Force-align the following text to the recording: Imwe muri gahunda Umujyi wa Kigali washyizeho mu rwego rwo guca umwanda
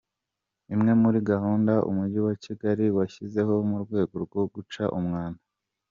Imwe 0.73 0.91
muri 1.03 1.19
gahunda 1.29 1.73
Umujyi 1.89 2.19
wa 2.27 2.33
Kigali 2.43 2.85
washyizeho 2.97 3.53
mu 3.69 3.77
rwego 3.83 4.15
rwo 4.25 4.41
guca 4.53 4.83
umwanda 4.99 5.41